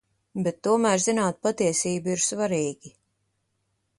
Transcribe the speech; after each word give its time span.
Bet 0.45 0.55
tomēr 0.67 1.03
zināt 1.03 1.43
patiesību 1.49 2.13
ir 2.15 2.25
svarīgi. 2.31 2.95